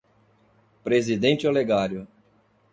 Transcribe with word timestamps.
Presidente 0.83 1.45
Olegário 1.45 2.07